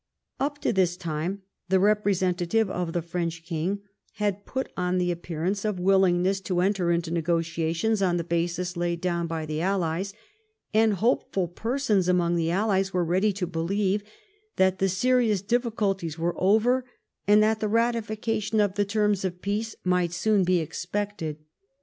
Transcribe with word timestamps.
Up 0.39 0.57
to 0.61 0.73
this 0.73 0.97
time 0.97 1.43
the 1.69 1.79
representative 1.79 2.71
of 2.71 2.91
the 2.91 3.03
French 3.03 3.45
King 3.45 3.81
had 4.13 4.47
put 4.47 4.71
on 4.75 4.97
the 4.97 5.11
appearance 5.11 5.63
of 5.63 5.79
willingness 5.79 6.41
to 6.41 6.61
enter 6.61 6.89
into 6.89 7.11
negotiations 7.11 8.01
on 8.01 8.17
the 8.17 8.23
basis 8.23 8.75
laid 8.75 8.99
down 8.99 9.27
by 9.27 9.45
the 9.45 9.61
allies, 9.61 10.15
and 10.73 10.95
hopeful 10.95 11.47
persons 11.47 12.07
among 12.07 12.35
the 12.35 12.49
allies 12.49 12.91
were 12.91 13.05
ready 13.05 13.31
to 13.31 13.45
believe 13.45 14.01
that 14.55 14.79
the 14.79 14.89
serious 14.89 15.43
difficulties 15.43 16.17
were 16.17 16.33
over, 16.35 16.83
and 17.27 17.43
that 17.43 17.59
the 17.59 17.67
ratification 17.67 18.59
of 18.59 18.73
the 18.73 18.85
terms 18.85 19.23
of 19.23 19.39
peace 19.39 19.75
might 19.85 20.11
soon 20.13 20.43
be 20.43 20.57
expected. 20.57 21.37